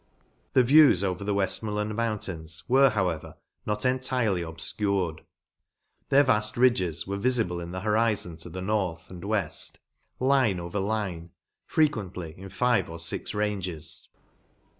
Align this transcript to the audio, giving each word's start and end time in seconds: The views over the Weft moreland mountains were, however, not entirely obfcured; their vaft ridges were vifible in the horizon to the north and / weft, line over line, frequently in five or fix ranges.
The 0.53 0.63
views 0.63 1.03
over 1.03 1.23
the 1.23 1.31
Weft 1.35 1.61
moreland 1.61 1.95
mountains 1.95 2.63
were, 2.67 2.89
however, 2.89 3.35
not 3.67 3.85
entirely 3.85 4.41
obfcured; 4.41 5.19
their 6.09 6.23
vaft 6.23 6.57
ridges 6.57 7.05
were 7.05 7.19
vifible 7.19 7.61
in 7.61 7.69
the 7.71 7.81
horizon 7.81 8.35
to 8.37 8.49
the 8.49 8.63
north 8.63 9.11
and 9.11 9.23
/ 9.23 9.23
weft, 9.23 9.77
line 10.19 10.59
over 10.59 10.79
line, 10.79 11.29
frequently 11.67 12.33
in 12.35 12.49
five 12.49 12.89
or 12.89 12.97
fix 12.97 13.35
ranges. 13.35 14.09